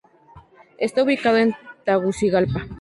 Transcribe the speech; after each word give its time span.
Está 0.79 1.03
ubicado 1.03 1.37
en 1.37 1.55
Tegucigalpa. 1.85 2.65